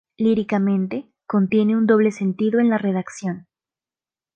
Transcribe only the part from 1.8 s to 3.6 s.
doble sentido en la redacción.